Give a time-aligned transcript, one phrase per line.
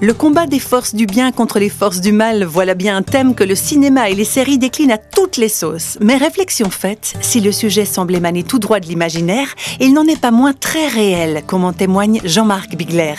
[0.00, 3.34] Le combat des forces du bien contre les forces du mal, voilà bien un thème
[3.34, 5.98] que le cinéma et les séries déclinent à toutes les sauces.
[6.00, 9.48] Mais réflexion faite, si le sujet semble émaner tout droit de l'imaginaire,
[9.80, 13.14] il n'en est pas moins très réel, comme en témoigne Jean-Marc Bigler.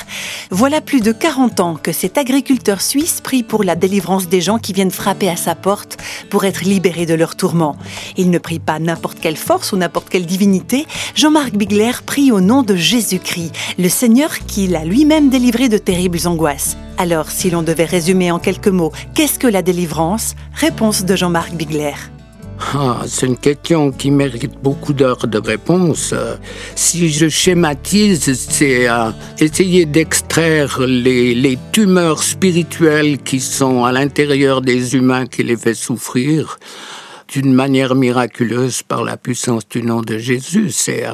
[0.52, 4.58] Voilà plus de 40 ans que cet agriculteur suisse prie pour la délivrance des gens
[4.58, 5.98] qui viennent frapper à sa porte
[6.32, 7.76] pour être libérés de leurs tourments.
[8.18, 10.88] Il ne prie pas n'importe quelle force ou n'importe quelle divinité.
[11.14, 16.26] Jean-Marc Bigler prie au nom de Jésus-Christ, le Seigneur qui l'a lui-même délivré de terribles
[16.26, 16.78] angoisses.
[16.98, 20.34] Alors, si l'on devait résumer en quelques mots, qu'est-ce que la délivrance?
[20.56, 21.94] Réponse de Jean-Marc Bigler.
[22.72, 26.14] Ah, c'est une question qui mérite beaucoup d'heures de réponse.
[26.76, 29.10] Si je schématise, c'est euh,
[29.40, 36.60] essayer d'extraire les, tumeurs spirituelles qui sont à l'intérieur des humains qui les fait souffrir
[37.28, 40.70] d'une manière miraculeuse par la puissance du nom de Jésus.
[40.70, 41.06] C'est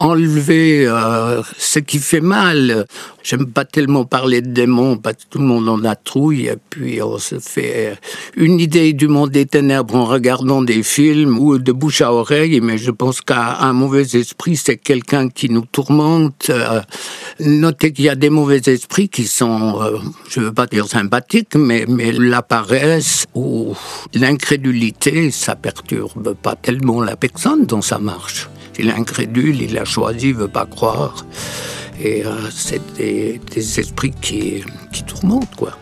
[0.00, 2.86] enlever euh, ce qui fait mal.
[3.22, 6.56] J'aime pas tellement parler de démons parce que tout le monde en a trouille et
[6.70, 7.98] puis on se fait
[8.34, 12.60] une idée du monde des ténèbres en regardant des films ou de bouche à oreille,
[12.62, 16.48] mais je pense qu'un mauvais esprit, c'est quelqu'un qui nous tourmente.
[16.48, 16.80] Euh,
[17.38, 19.98] notez qu'il y a des mauvais esprits qui sont, euh,
[20.30, 23.74] je veux pas dire sympathiques, mais, mais la paresse ou
[24.14, 28.48] l'incrédulité, ça perturbe pas tellement la personne dans sa marche.
[28.82, 31.26] Il est incrédule, il a choisi, il veut pas croire.
[32.02, 33.38] Et euh, c'est des,
[33.78, 35.76] esprits qui, qui tourmentent, quoi.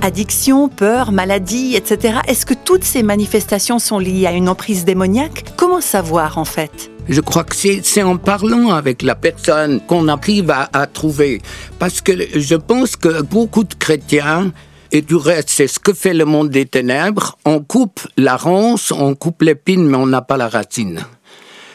[0.00, 2.20] Addiction, peur, maladie, etc.
[2.26, 5.44] Est-ce que toutes ces manifestations sont liées à une emprise démoniaque?
[5.56, 6.90] Comment savoir en fait?
[7.10, 11.42] Je crois que c'est en parlant avec la personne qu'on arrive à, à, trouver.
[11.78, 14.50] Parce que je pense que beaucoup de chrétiens
[14.92, 17.36] et du reste, c'est ce que fait le monde des ténèbres.
[17.44, 21.04] On coupe la ronce, on coupe l'épine, mais on n'a pas la racine.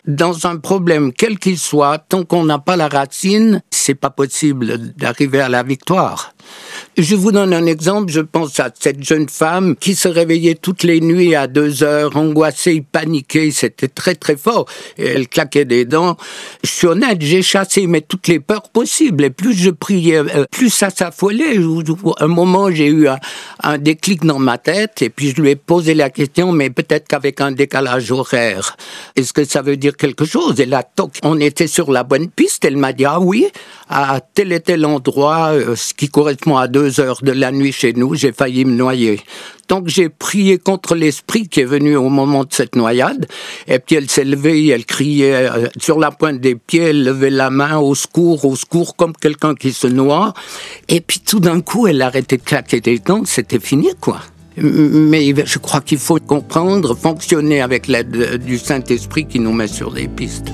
[0.08, 4.94] Dans un problème quel qu'il soit, tant qu'on n'a pas la racine, c'est pas possible
[4.96, 6.34] d'arriver à la victoire.
[6.98, 8.12] Je vous donne un exemple.
[8.12, 12.16] Je pense à cette jeune femme qui se réveillait toutes les nuits à deux heures,
[12.18, 13.52] angoissée, paniquée.
[13.52, 14.66] C'était très, très fort.
[14.98, 16.18] Elle claquait des dents.
[16.64, 19.24] Je suis honnête, j'ai chassé mais toutes les peurs possibles.
[19.24, 21.58] Et plus je priais, euh, plus ça s'affolait.
[22.20, 23.20] Un moment, j'ai eu un,
[23.78, 25.02] déclic dans ma tête.
[25.02, 28.78] Et puis je lui ai posé la question, mais peut-être qu'avec un décalage horaire,
[29.16, 30.60] est-ce que ça veut dire quelque chose?
[30.60, 30.84] Et là,
[31.24, 32.66] on était sur la bonne piste.
[32.66, 33.48] Elle m'a dit, ah oui,
[33.90, 37.72] à tel et tel endroit, euh, ce qui correspond à deux heures de la nuit
[37.72, 39.20] chez nous, j'ai failli me noyer.
[39.70, 43.28] Donc j'ai prié contre l'esprit qui est venu au moment de cette noyade.
[43.68, 47.30] Et puis elle s'est levée, elle criait euh, sur la pointe des pieds, elle levait
[47.30, 50.34] la main au secours, au secours, comme quelqu'un qui se noie.
[50.88, 53.26] Et puis tout d'un coup, elle arrêtait de claquer des dents,
[53.58, 54.20] fini, quoi.
[54.58, 59.92] Mais je crois qu'il faut comprendre, fonctionner avec l'aide du Saint-Esprit qui nous met sur
[59.92, 60.52] des pistes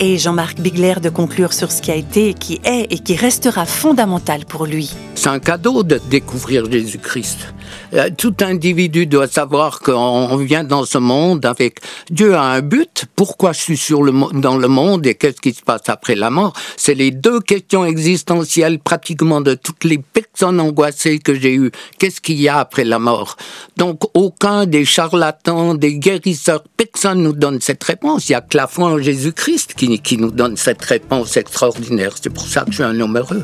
[0.00, 3.66] et Jean-Marc Bigler de conclure sur ce qui a été, qui est et qui restera
[3.66, 4.94] fondamental pour lui.
[5.18, 7.52] C'est un cadeau de découvrir Jésus-Christ.
[7.92, 13.06] Euh, tout individu doit savoir qu'on vient dans ce monde avec Dieu a un but.
[13.16, 16.30] Pourquoi je suis sur le, dans le monde et qu'est-ce qui se passe après la
[16.30, 16.52] mort?
[16.76, 21.72] C'est les deux questions existentielles pratiquement de toutes les personnes angoissées que j'ai eues.
[21.98, 23.36] Qu'est-ce qu'il y a après la mort?
[23.76, 28.28] Donc aucun des charlatans, des guérisseurs, personne nous donne cette réponse.
[28.28, 32.12] Il y a que la foi en Jésus-Christ qui, qui nous donne cette réponse extraordinaire.
[32.22, 33.42] C'est pour ça que je suis un homme heureux.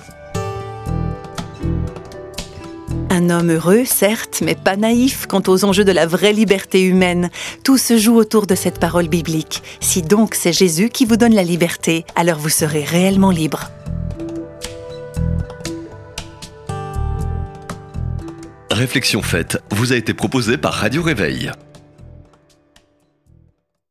[3.25, 7.31] Un homme heureux, certes, mais pas naïf quant aux enjeux de la vraie liberté humaine.
[7.63, 9.63] Tout se joue autour de cette parole biblique.
[9.81, 13.71] Si donc c'est Jésus qui vous donne la liberté, alors vous serez réellement libre.
[18.71, 21.51] Réflexion faite vous a été proposée par Radio Réveil.